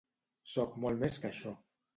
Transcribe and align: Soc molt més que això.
Soc 0.53 0.73
molt 0.87 1.05
més 1.05 1.21
que 1.23 1.31
això. 1.31 1.57